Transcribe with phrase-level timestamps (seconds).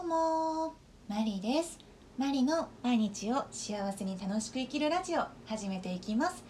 [0.00, 0.74] どうも
[1.08, 1.78] マリです。
[2.16, 6.42] マリの毎日を幸せに楽しく生きるラジオ始めていきます。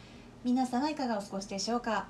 [0.44, 2.07] 皆様いかがお過ごしでしょうか、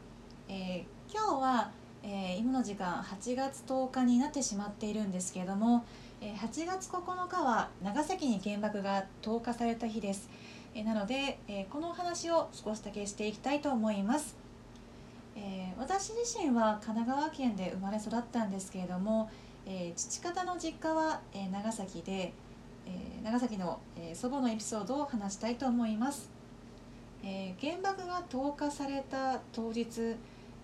[0.50, 1.70] えー、今日は、
[2.02, 5.86] えー、今の時間8月10日になってしまっているんですけれども、
[6.20, 10.28] えー、8月9日は長崎に原爆が投下された日です、
[10.74, 14.36] えなので、えこのお話を少しだけしていきたいと思います。
[15.36, 19.30] えー、私自身は神奈川県で生まれ育ったんですけれども、
[19.66, 22.32] えー、父方の実家は、えー、長崎で、
[22.86, 26.30] え長崎の、え祖母のエピソードを話したいと思います、
[27.22, 30.16] え原爆が投下された当日、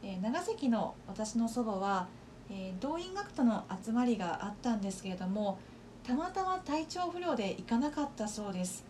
[0.03, 2.09] え長崎の私の祖母は、
[2.51, 5.59] え動員学徒の集まりがあったんですけれども
[6.05, 8.85] たまたま体調不良で行かなかったそうです、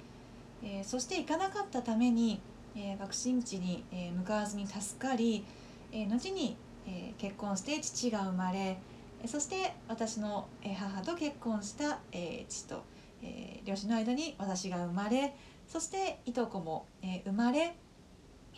[0.63, 2.41] えそして行かなかったために、
[2.77, 5.45] え爆心地に、え向かわずに助かり
[5.93, 8.79] えー、後に、えー、結婚して父が生まれ
[9.27, 11.99] そして私の母と結婚した、
[12.49, 12.85] 父と、
[13.65, 15.35] 両親の間に私が生まれ
[15.67, 16.87] そしていとこも、
[17.25, 17.77] 生まれ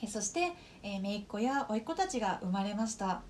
[0.06, 0.52] そして、
[0.82, 3.22] 姪っ子や甥っ子たちが生まれました、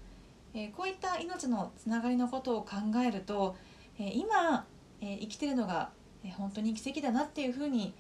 [0.77, 3.57] こういった命のつながりのことを考えると、
[3.99, 4.67] 今、
[5.01, 5.91] 生きてるのが、
[6.37, 7.95] 本当に奇跡だなっていうふうに、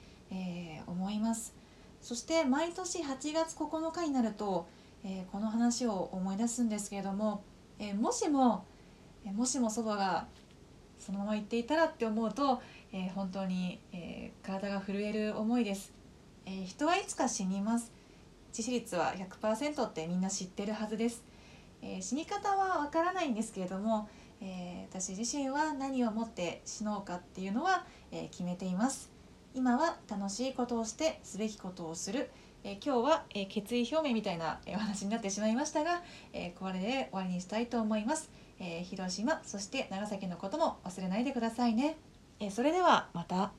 [0.86, 1.54] 思います。
[2.02, 4.66] そして毎年8月9日になると、
[5.32, 7.42] この話を思い出すんですけれども、
[7.98, 8.64] もしも、
[9.24, 10.26] えもしも祖母が
[10.98, 12.60] そのまま言っていたらって思うと、
[12.92, 15.92] え本当に、え体が震える思いです、
[16.44, 17.92] え人はいつか死にます。
[18.52, 21.22] 致死率は100%ってみんな知ってるはずです、
[21.82, 24.08] え死に方はわからないんですけれども、
[24.40, 29.10] え私自身は何をもって死のうかっていうのは、え決めています。
[29.54, 32.30] 今は楽しいことをしてすべきことをする。
[32.64, 41.96] えー、今日は、えー、決意表明みたいな、えお話になってしまいましたが、えこれで終わりにしたいと思います、え広島そして長崎のことも忘れないでくださいね、
[42.40, 43.52] えそれではまた。